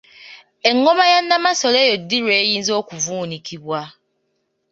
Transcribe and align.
Engoma 0.69 1.03
ya 1.13 1.19
Namasole 1.27 1.77
eyo 1.85 1.95
ddi 2.01 2.17
ly’eyinza 2.25 2.71
okuvuunikibwa? 2.81 3.81